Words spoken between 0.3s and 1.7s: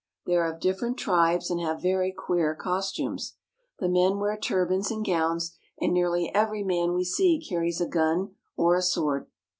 are of different tribes and